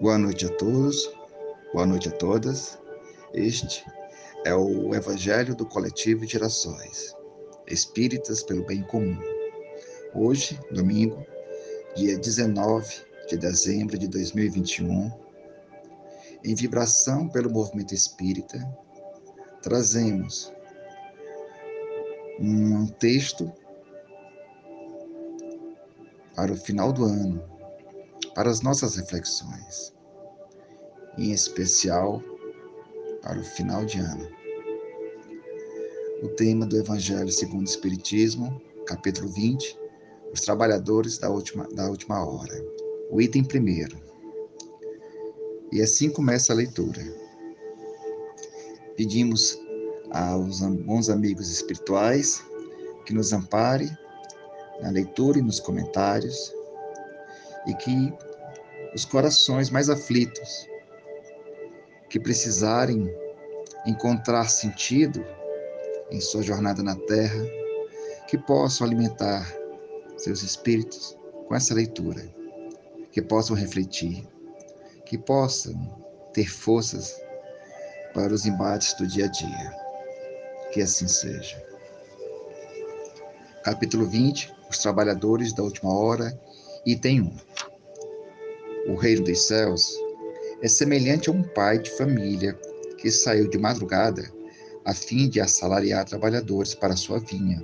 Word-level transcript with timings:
Boa 0.00 0.16
noite 0.16 0.46
a 0.46 0.48
todos, 0.48 1.12
boa 1.74 1.84
noite 1.84 2.08
a 2.08 2.12
todas. 2.12 2.78
Este 3.34 3.84
é 4.46 4.54
o 4.54 4.94
Evangelho 4.94 5.54
do 5.54 5.66
Coletivo 5.66 6.24
Gerações, 6.24 7.14
Espíritas 7.66 8.42
pelo 8.42 8.64
Bem 8.64 8.82
Comum. 8.84 9.18
Hoje, 10.14 10.58
domingo, 10.70 11.22
dia 11.94 12.18
19 12.18 12.88
de 13.28 13.36
dezembro 13.36 13.98
de 13.98 14.08
2021, 14.08 15.12
em 16.44 16.54
vibração 16.54 17.28
pelo 17.28 17.50
movimento 17.50 17.92
espírita, 17.92 18.58
trazemos 19.60 20.50
um 22.40 22.86
texto 22.86 23.52
para 26.34 26.50
o 26.50 26.56
final 26.56 26.90
do 26.90 27.04
ano, 27.04 27.59
para 28.40 28.48
as 28.48 28.62
nossas 28.62 28.96
reflexões, 28.96 29.92
em 31.18 31.30
especial 31.30 32.22
para 33.20 33.38
o 33.38 33.44
final 33.44 33.84
de 33.84 33.98
ano. 33.98 34.26
O 36.22 36.28
tema 36.28 36.64
do 36.64 36.78
Evangelho 36.78 37.30
segundo 37.30 37.66
o 37.66 37.70
Espiritismo, 37.70 38.58
capítulo 38.86 39.28
20, 39.28 39.78
os 40.32 40.40
trabalhadores 40.40 41.18
da 41.18 41.28
última, 41.28 41.68
da 41.74 41.90
última 41.90 42.26
hora. 42.26 42.64
O 43.10 43.20
item 43.20 43.44
primeiro. 43.44 44.00
E 45.70 45.82
assim 45.82 46.08
começa 46.08 46.54
a 46.54 46.56
leitura. 46.56 47.02
Pedimos 48.96 49.60
aos 50.12 50.60
bons 50.60 51.10
amigos 51.10 51.50
espirituais 51.50 52.42
que 53.04 53.12
nos 53.12 53.34
ampare 53.34 53.94
na 54.80 54.88
leitura 54.88 55.38
e 55.38 55.42
nos 55.42 55.60
comentários 55.60 56.54
e 57.66 57.74
que 57.74 58.29
os 58.94 59.04
corações 59.04 59.70
mais 59.70 59.88
aflitos, 59.88 60.68
que 62.08 62.18
precisarem 62.18 63.08
encontrar 63.86 64.48
sentido 64.48 65.24
em 66.10 66.20
sua 66.20 66.42
jornada 66.42 66.82
na 66.82 66.96
Terra, 66.96 67.40
que 68.26 68.36
possam 68.36 68.86
alimentar 68.86 69.46
seus 70.16 70.42
espíritos 70.42 71.16
com 71.46 71.54
essa 71.54 71.74
leitura, 71.74 72.22
que 73.12 73.22
possam 73.22 73.56
refletir, 73.56 74.26
que 75.06 75.16
possam 75.16 75.74
ter 76.32 76.48
forças 76.48 77.20
para 78.14 78.32
os 78.32 78.46
embates 78.46 78.94
do 78.94 79.06
dia 79.06 79.26
a 79.26 79.28
dia. 79.28 79.74
Que 80.72 80.82
assim 80.82 81.08
seja. 81.08 81.60
Capítulo 83.64 84.06
20: 84.06 84.52
Os 84.68 84.78
trabalhadores 84.78 85.52
da 85.52 85.62
última 85.62 85.92
hora, 85.92 86.40
item 86.86 87.22
1. 87.22 87.36
O 88.86 88.94
reino 88.94 89.24
dos 89.24 89.46
céus 89.46 89.96
é 90.62 90.68
semelhante 90.68 91.28
a 91.28 91.32
um 91.32 91.42
pai 91.42 91.78
de 91.78 91.90
família 91.90 92.58
que 92.98 93.10
saiu 93.10 93.48
de 93.48 93.58
madrugada 93.58 94.30
a 94.84 94.94
fim 94.94 95.28
de 95.28 95.40
assalariar 95.40 96.04
trabalhadores 96.04 96.74
para 96.74 96.96
sua 96.96 97.18
vinha, 97.18 97.62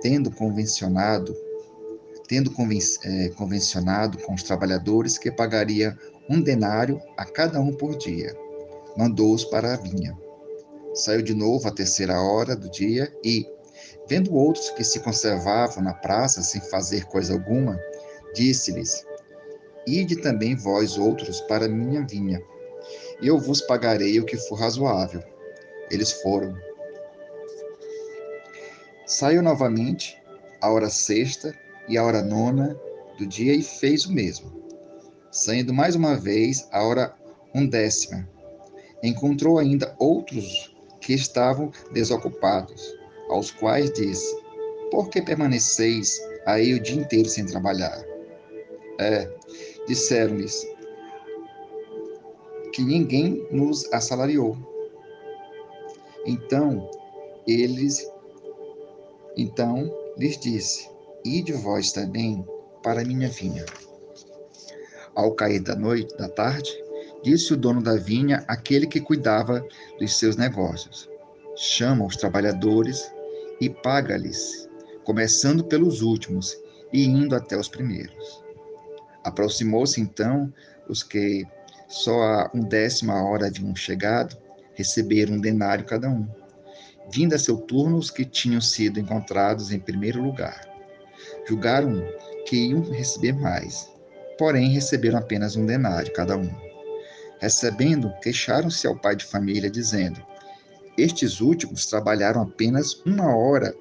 tendo 0.00 0.30
convencionado 0.30 1.34
tendo 2.26 2.50
conven 2.50 2.78
é, 3.04 3.28
convencionado 3.30 4.18
com 4.18 4.34
os 4.34 4.42
trabalhadores 4.42 5.18
que 5.18 5.30
pagaria 5.30 5.96
um 6.28 6.40
denário 6.40 7.00
a 7.16 7.24
cada 7.24 7.60
um 7.60 7.72
por 7.72 7.96
dia, 7.96 8.34
mandou-os 8.96 9.44
para 9.44 9.74
a 9.74 9.76
vinha. 9.76 10.16
Saiu 10.94 11.22
de 11.22 11.34
novo 11.34 11.68
à 11.68 11.70
terceira 11.70 12.20
hora 12.20 12.56
do 12.56 12.70
dia 12.70 13.12
e, 13.22 13.46
vendo 14.08 14.34
outros 14.34 14.70
que 14.70 14.84
se 14.84 15.00
conservavam 15.00 15.82
na 15.82 15.92
praça 15.92 16.42
sem 16.42 16.60
fazer 16.60 17.04
coisa 17.06 17.34
alguma, 17.34 17.78
disse-lhes: 18.34 19.04
Ide 19.86 20.16
também 20.16 20.54
vós 20.54 20.96
outros 20.96 21.40
para 21.42 21.68
minha 21.68 22.06
vinha, 22.06 22.42
e 23.20 23.26
eu 23.26 23.38
vos 23.38 23.60
pagarei 23.60 24.18
o 24.18 24.24
que 24.24 24.36
for 24.36 24.56
razoável. 24.56 25.22
Eles 25.90 26.12
foram. 26.12 26.56
Saiu 29.06 29.42
novamente, 29.42 30.20
a 30.60 30.70
hora 30.70 30.88
sexta 30.88 31.54
e 31.86 31.98
a 31.98 32.04
hora 32.04 32.22
nona 32.22 32.78
do 33.18 33.26
dia, 33.26 33.54
e 33.54 33.62
fez 33.62 34.06
o 34.06 34.12
mesmo. 34.12 34.50
Saindo 35.30 35.74
mais 35.74 35.94
uma 35.94 36.16
vez, 36.16 36.66
a 36.72 36.82
hora 36.82 37.14
undécima, 37.54 38.28
encontrou 39.02 39.58
ainda 39.58 39.94
outros 39.98 40.74
que 41.00 41.12
estavam 41.12 41.70
desocupados, 41.92 42.96
aos 43.28 43.50
quais 43.50 43.92
disse: 43.92 44.34
Por 44.90 45.10
que 45.10 45.20
permaneceis 45.20 46.18
aí 46.46 46.72
o 46.72 46.80
dia 46.80 47.00
inteiro 47.00 47.28
sem 47.28 47.44
trabalhar? 47.44 48.02
É, 48.98 49.28
disseram-lhes 49.86 50.66
que 52.72 52.82
ninguém 52.82 53.46
nos 53.50 53.90
assalariou. 53.92 54.56
Então, 56.26 56.90
eles 57.46 58.04
então 59.36 59.92
lhes 60.16 60.38
disse: 60.38 60.88
Ide 61.24 61.52
vós 61.52 61.92
também 61.92 62.44
para 62.82 63.04
minha 63.04 63.28
vinha. 63.28 63.64
Ao 65.14 65.32
cair 65.32 65.60
da 65.60 65.76
noite, 65.76 66.16
da 66.16 66.28
tarde, 66.28 66.70
disse 67.22 67.52
o 67.52 67.56
dono 67.56 67.82
da 67.82 67.96
vinha 67.96 68.44
àquele 68.48 68.86
que 68.86 69.00
cuidava 69.00 69.66
dos 69.98 70.18
seus 70.18 70.36
negócios: 70.36 71.08
Chama 71.56 72.04
os 72.04 72.16
trabalhadores 72.16 73.10
e 73.60 73.70
paga-lhes, 73.70 74.68
começando 75.04 75.64
pelos 75.64 76.02
últimos 76.02 76.56
e 76.92 77.04
indo 77.04 77.34
até 77.34 77.56
os 77.56 77.68
primeiros. 77.68 78.43
Aproximou-se 79.24 80.00
então 80.00 80.52
os 80.88 81.02
que 81.02 81.46
só 81.88 82.22
a 82.22 82.50
undécima 82.54 83.22
hora 83.22 83.46
haviam 83.46 83.74
chegado, 83.74 84.36
receberam 84.74 85.34
um 85.34 85.40
denário 85.40 85.84
cada 85.84 86.08
um. 86.08 86.26
Vindo 87.10 87.34
a 87.34 87.38
seu 87.38 87.56
turno 87.56 87.98
os 87.98 88.10
que 88.10 88.24
tinham 88.24 88.60
sido 88.60 88.98
encontrados 88.98 89.70
em 89.70 89.78
primeiro 89.78 90.22
lugar. 90.22 90.68
Julgaram 91.46 92.02
que 92.46 92.56
iam 92.56 92.82
receber 92.90 93.32
mais, 93.32 93.88
porém 94.38 94.70
receberam 94.70 95.18
apenas 95.18 95.56
um 95.56 95.64
denário 95.64 96.12
cada 96.12 96.36
um. 96.36 96.50
Recebendo, 97.38 98.12
queixaram-se 98.22 98.86
ao 98.86 98.96
pai 98.96 99.16
de 99.16 99.24
família, 99.24 99.70
dizendo: 99.70 100.20
Estes 100.96 101.40
últimos 101.40 101.86
trabalharam 101.86 102.42
apenas 102.42 102.94
uma 103.04 103.34
hora 103.36 103.74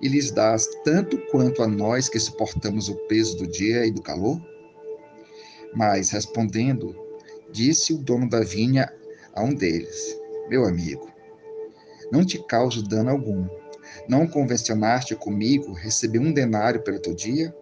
e 0.00 0.08
lhes 0.08 0.30
dás 0.30 0.66
tanto 0.84 1.18
quanto 1.30 1.62
a 1.62 1.68
nós 1.68 2.08
que 2.08 2.18
suportamos 2.18 2.88
o 2.88 2.96
peso 3.06 3.36
do 3.36 3.46
dia 3.46 3.86
e 3.86 3.90
do 3.90 4.00
calor? 4.00 4.40
Mas, 5.74 6.10
respondendo, 6.10 6.94
disse 7.50 7.92
o 7.92 7.98
dono 7.98 8.28
da 8.28 8.40
vinha 8.40 8.92
a 9.34 9.42
um 9.42 9.54
deles: 9.54 10.18
Meu 10.48 10.64
amigo, 10.64 11.08
não 12.10 12.24
te 12.24 12.42
causo 12.46 12.82
dano 12.82 13.10
algum. 13.10 13.46
Não 14.08 14.26
convencionaste 14.26 15.14
comigo 15.14 15.72
receber 15.72 16.18
um 16.18 16.32
denário 16.32 16.82
pelo 16.82 17.00
teu 17.00 17.14
dia? 17.14 17.54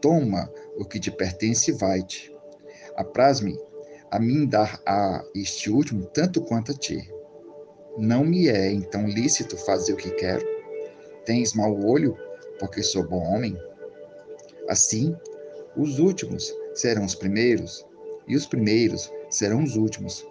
Toma 0.00 0.50
o 0.76 0.84
que 0.84 1.00
te 1.00 1.10
pertence 1.10 1.70
e 1.70 1.74
vai-te. 1.74 2.34
Apraz-me 2.96 3.58
a 4.10 4.18
mim 4.18 4.46
dar 4.46 4.80
a 4.86 5.24
este 5.34 5.70
último 5.70 6.06
tanto 6.06 6.42
quanto 6.42 6.72
a 6.72 6.74
ti. 6.74 7.10
Não 7.98 8.24
me 8.24 8.48
é 8.48 8.70
então 8.70 9.06
lícito 9.06 9.56
fazer 9.56 9.94
o 9.94 9.96
que 9.96 10.10
quero? 10.10 10.46
Tens 11.24 11.54
mau 11.54 11.82
olho, 11.84 12.16
porque 12.58 12.82
sou 12.82 13.06
bom 13.06 13.22
homem? 13.22 13.56
Assim, 14.68 15.16
os 15.76 15.98
últimos 15.98 16.54
serão 16.76 17.04
os 17.04 17.14
primeiros, 17.14 17.84
e 18.28 18.36
os 18.36 18.46
primeiros 18.46 19.10
serão 19.30 19.64
os 19.64 19.76
últimos, 19.76 20.24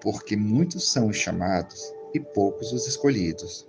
porque 0.00 0.36
muitos 0.36 0.90
são 0.90 1.08
os 1.08 1.16
chamados 1.16 1.92
e 2.14 2.20
poucos 2.20 2.72
os 2.72 2.86
escolhidos. 2.86 3.68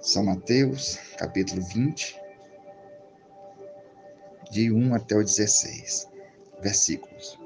São 0.00 0.24
Mateus, 0.24 0.98
capítulo 1.16 1.62
20, 1.62 2.20
de 4.50 4.72
1 4.72 4.94
até 4.94 5.16
o 5.16 5.22
16, 5.22 6.08
versículos. 6.60 7.38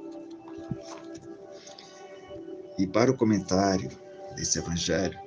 E 2.78 2.86
para 2.86 3.10
o 3.10 3.16
comentário 3.16 3.90
desse 4.34 4.58
evangelho, 4.58 5.18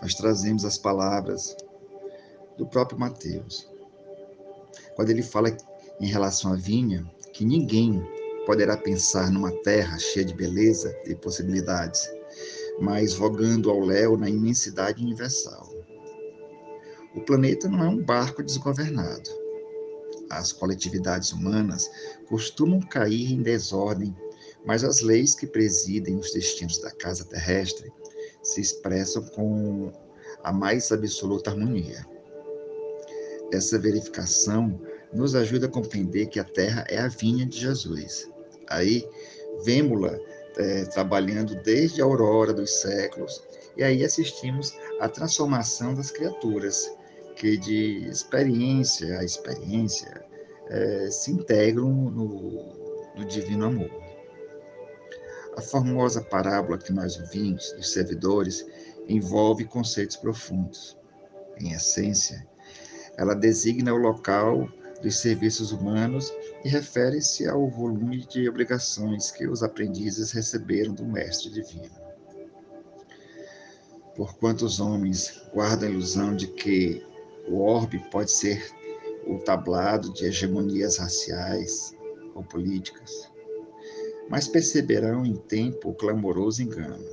nós 0.00 0.14
trazemos 0.14 0.64
as 0.64 0.76
palavras 0.76 1.56
do 2.56 2.66
próprio 2.66 2.98
Mateus. 2.98 3.70
Quando 4.94 5.10
ele 5.10 5.22
fala 5.22 5.56
em 6.00 6.06
relação 6.06 6.52
à 6.52 6.56
vinha, 6.56 7.04
que 7.34 7.44
ninguém 7.44 8.00
poderá 8.46 8.76
pensar 8.76 9.30
numa 9.30 9.50
terra 9.62 9.98
cheia 9.98 10.24
de 10.24 10.32
beleza 10.32 10.96
e 11.04 11.14
possibilidades, 11.16 12.08
mas 12.80 13.12
vogando 13.12 13.70
ao 13.70 13.80
léu 13.80 14.16
na 14.16 14.30
imensidade 14.30 15.02
universal. 15.02 15.68
O 17.14 17.20
planeta 17.20 17.68
não 17.68 17.84
é 17.84 17.88
um 17.88 18.02
barco 18.02 18.42
desgovernado. 18.42 19.30
As 20.30 20.52
coletividades 20.52 21.32
humanas 21.32 21.90
costumam 22.28 22.80
cair 22.80 23.32
em 23.32 23.42
desordem, 23.42 24.16
mas 24.64 24.84
as 24.84 25.00
leis 25.00 25.34
que 25.34 25.46
presidem 25.46 26.16
os 26.16 26.32
destinos 26.32 26.78
da 26.78 26.90
casa 26.92 27.24
terrestre 27.24 27.92
se 28.42 28.60
expressam 28.60 29.24
com 29.26 29.92
a 30.42 30.52
mais 30.52 30.90
absoluta 30.92 31.50
harmonia. 31.50 32.06
Essa 33.52 33.78
verificação 33.78 34.80
nos 35.14 35.34
ajuda 35.34 35.66
a 35.66 35.70
compreender 35.70 36.26
que 36.26 36.40
a 36.40 36.44
terra 36.44 36.84
é 36.88 36.98
a 36.98 37.08
vinha 37.08 37.46
de 37.46 37.58
Jesus, 37.58 38.28
Aí, 38.68 39.08
vemos-la 39.62 40.18
é, 40.56 40.84
trabalhando 40.86 41.54
desde 41.62 42.00
a 42.00 42.04
aurora 42.04 42.52
dos 42.52 42.70
séculos, 42.80 43.42
e 43.76 43.82
aí 43.82 44.04
assistimos 44.04 44.72
à 45.00 45.08
transformação 45.08 45.94
das 45.94 46.10
criaturas, 46.10 46.90
que 47.36 47.56
de 47.56 48.08
experiência 48.08 49.18
a 49.18 49.24
experiência 49.24 50.24
é, 50.68 51.10
se 51.10 51.32
integram 51.32 51.90
no, 51.90 53.12
no 53.16 53.24
divino 53.26 53.66
amor. 53.66 53.90
A 55.56 55.60
formosa 55.60 56.20
parábola 56.20 56.78
que 56.78 56.92
nós 56.92 57.18
ouvimos 57.18 57.72
dos 57.72 57.92
servidores 57.92 58.66
envolve 59.08 59.64
conceitos 59.64 60.16
profundos. 60.16 60.96
Em 61.60 61.72
essência, 61.72 62.46
ela 63.16 63.34
designa 63.34 63.92
o 63.92 63.96
local 63.96 64.68
dos 65.04 65.18
serviços 65.18 65.70
humanos 65.70 66.32
e 66.64 66.68
refere-se 66.68 67.46
ao 67.46 67.68
volume 67.68 68.24
de 68.24 68.48
obrigações 68.48 69.30
que 69.30 69.46
os 69.46 69.62
aprendizes 69.62 70.32
receberam 70.32 70.94
do 70.94 71.04
Mestre 71.04 71.50
Divino. 71.50 71.94
Porquanto 74.16 74.64
os 74.64 74.80
homens 74.80 75.42
guardam 75.52 75.90
a 75.90 75.92
ilusão 75.92 76.34
de 76.34 76.46
que 76.46 77.04
o 77.46 77.60
orbe 77.60 77.98
pode 78.10 78.30
ser 78.30 78.64
o 79.26 79.38
tablado 79.40 80.10
de 80.14 80.24
hegemonias 80.24 80.96
raciais 80.96 81.94
ou 82.34 82.42
políticas, 82.42 83.30
mas 84.30 84.48
perceberão 84.48 85.26
em 85.26 85.36
tempo 85.36 85.90
o 85.90 85.94
clamoroso 85.94 86.62
engano, 86.62 87.04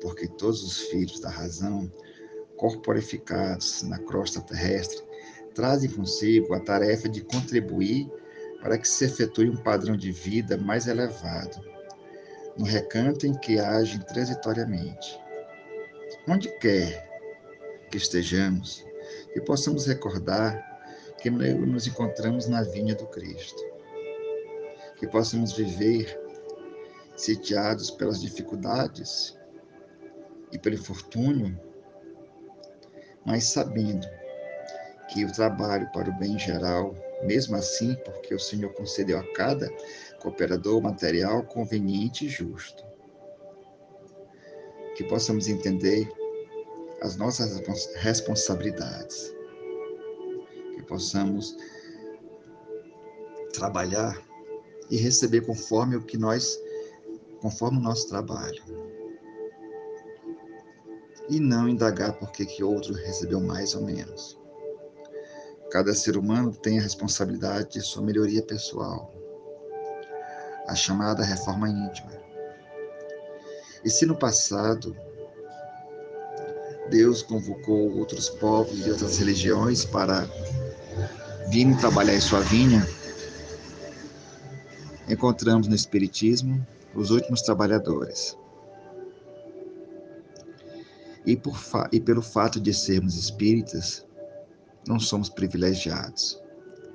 porque 0.00 0.26
todos 0.26 0.62
os 0.62 0.78
filhos 0.88 1.20
da 1.20 1.28
razão, 1.28 1.92
corporificados 2.56 3.82
na 3.82 3.98
crosta 3.98 4.40
terrestre, 4.40 5.09
trazem 5.60 5.90
consigo 5.90 6.54
a 6.54 6.60
tarefa 6.60 7.06
de 7.06 7.20
contribuir 7.20 8.10
para 8.62 8.78
que 8.78 8.88
se 8.88 9.04
efetue 9.04 9.50
um 9.50 9.56
padrão 9.58 9.94
de 9.94 10.10
vida 10.10 10.56
mais 10.56 10.86
elevado, 10.86 11.62
no 12.56 12.64
recanto 12.64 13.26
em 13.26 13.34
que 13.34 13.58
agem 13.58 14.00
transitoriamente. 14.00 15.20
Onde 16.26 16.48
quer 16.60 17.06
que 17.90 17.98
estejamos, 17.98 18.86
que 19.34 19.40
possamos 19.42 19.84
recordar 19.86 20.66
que 21.18 21.28
nos 21.28 21.86
encontramos 21.86 22.48
na 22.48 22.62
vinha 22.62 22.94
do 22.94 23.06
Cristo, 23.08 23.62
que 24.96 25.06
possamos 25.06 25.52
viver 25.52 26.18
sitiados 27.16 27.90
pelas 27.90 28.22
dificuldades 28.22 29.38
e 30.50 30.58
pelo 30.58 30.76
infortúnio, 30.76 31.60
mas 33.26 33.44
sabendo 33.44 34.08
que 35.10 35.24
o 35.24 35.32
trabalho 35.32 35.90
para 35.92 36.08
o 36.08 36.18
bem 36.18 36.38
geral, 36.38 36.94
mesmo 37.24 37.56
assim, 37.56 37.96
porque 38.04 38.34
o 38.34 38.38
Senhor 38.38 38.72
concedeu 38.74 39.18
a 39.18 39.32
cada 39.34 39.68
cooperador 40.20 40.80
material 40.80 41.42
conveniente 41.42 42.26
e 42.26 42.28
justo. 42.28 42.84
Que 44.96 45.04
possamos 45.04 45.48
entender 45.48 46.08
as 47.02 47.16
nossas 47.16 47.60
responsabilidades. 47.96 49.34
Que 50.74 50.82
possamos 50.84 51.56
trabalhar 53.52 54.16
e 54.90 54.96
receber 54.96 55.40
conforme 55.42 55.96
o 55.96 56.02
que 56.02 56.16
nós, 56.16 56.56
conforme 57.40 57.78
o 57.78 57.82
nosso 57.82 58.08
trabalho. 58.08 58.62
E 61.28 61.40
não 61.40 61.68
indagar 61.68 62.18
por 62.18 62.30
que, 62.30 62.44
que 62.44 62.62
outro 62.62 62.92
recebeu 62.94 63.40
mais 63.40 63.74
ou 63.74 63.82
menos. 63.82 64.39
Cada 65.70 65.94
ser 65.94 66.16
humano 66.16 66.52
tem 66.52 66.80
a 66.80 66.82
responsabilidade 66.82 67.74
de 67.74 67.80
sua 67.80 68.02
melhoria 68.02 68.42
pessoal, 68.42 69.14
a 70.66 70.74
chamada 70.74 71.24
reforma 71.24 71.68
íntima. 71.68 72.10
E 73.84 73.88
se 73.88 74.04
no 74.04 74.16
passado 74.16 74.96
Deus 76.90 77.22
convocou 77.22 77.96
outros 77.98 78.28
povos 78.28 78.84
e 78.84 78.90
outras 78.90 79.18
religiões 79.18 79.84
para 79.84 80.28
virem 81.48 81.76
trabalhar 81.76 82.16
em 82.16 82.20
sua 82.20 82.40
vinha, 82.40 82.84
encontramos 85.08 85.68
no 85.68 85.74
Espiritismo 85.74 86.66
os 86.96 87.12
últimos 87.12 87.42
trabalhadores. 87.42 88.36
E, 91.24 91.36
por 91.36 91.56
e 91.92 92.00
pelo 92.00 92.22
fato 92.22 92.58
de 92.58 92.74
sermos 92.74 93.16
espíritas, 93.16 94.04
não 94.86 94.98
somos 94.98 95.28
privilegiados. 95.28 96.40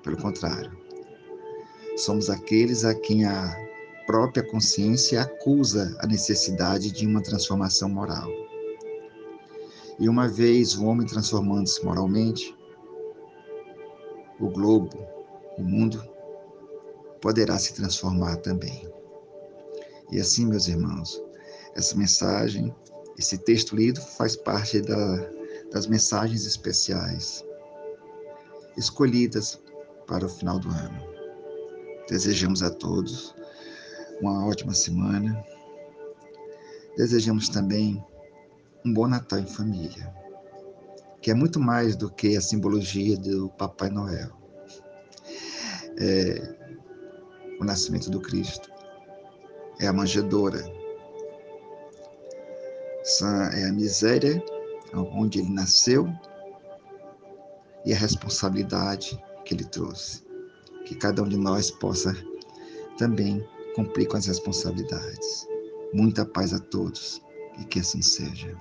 Pelo 0.03 0.17
contrário, 0.17 0.71
somos 1.97 2.29
aqueles 2.29 2.85
a 2.85 2.93
quem 2.93 3.25
a 3.25 3.55
própria 4.05 4.43
consciência 4.43 5.21
acusa 5.21 5.97
a 5.99 6.05
necessidade 6.05 6.91
de 6.91 7.07
uma 7.07 7.21
transformação 7.21 7.89
moral. 7.89 8.29
E 9.97 10.07
uma 10.07 10.27
vez 10.27 10.75
o 10.75 10.85
homem 10.85 11.07
transformando-se 11.07 11.83
moralmente, 11.83 12.55
o 14.39 14.49
globo, 14.49 15.07
o 15.57 15.63
mundo, 15.63 16.03
poderá 17.21 17.57
se 17.57 17.73
transformar 17.73 18.35
também. 18.37 18.87
E 20.11 20.19
assim, 20.19 20.45
meus 20.45 20.67
irmãos, 20.67 21.19
essa 21.73 21.95
mensagem, 21.95 22.75
esse 23.17 23.37
texto 23.37 23.75
lido 23.75 24.01
faz 24.01 24.35
parte 24.35 24.81
da, 24.81 25.29
das 25.71 25.87
mensagens 25.87 26.45
especiais 26.45 27.43
escolhidas 28.77 29.61
para 30.07 30.25
o 30.25 30.29
final 30.29 30.59
do 30.59 30.69
ano. 30.69 31.03
Desejamos 32.07 32.61
a 32.61 32.69
todos 32.69 33.35
uma 34.21 34.45
ótima 34.45 34.73
semana. 34.73 35.43
Desejamos 36.97 37.49
também 37.49 38.03
um 38.85 38.93
bom 38.93 39.07
Natal 39.07 39.39
em 39.39 39.47
família, 39.47 40.13
que 41.21 41.31
é 41.31 41.33
muito 41.33 41.59
mais 41.59 41.95
do 41.95 42.09
que 42.09 42.37
a 42.37 42.41
simbologia 42.41 43.17
do 43.17 43.49
Papai 43.49 43.89
Noel. 43.89 44.31
É 45.97 46.55
o 47.59 47.63
nascimento 47.63 48.09
do 48.09 48.19
Cristo, 48.19 48.69
é 49.79 49.87
a 49.87 49.93
manjedoura, 49.93 50.61
é 53.53 53.65
a 53.65 53.71
miséria 53.71 54.43
onde 54.93 55.39
ele 55.39 55.49
nasceu 55.49 56.07
e 57.85 57.93
a 57.93 57.97
responsabilidade 57.97 59.21
que 59.45 59.53
ele 59.53 59.65
trouxe. 59.65 60.23
Que 60.85 60.95
cada 60.95 61.23
um 61.23 61.27
de 61.27 61.37
nós 61.37 61.71
possa 61.71 62.15
também 62.97 63.45
cumprir 63.75 64.07
com 64.07 64.17
as 64.17 64.25
responsabilidades. 64.25 65.47
Muita 65.93 66.25
paz 66.25 66.53
a 66.53 66.59
todos 66.59 67.21
e 67.59 67.65
que 67.65 67.79
assim 67.79 68.01
seja. 68.01 68.55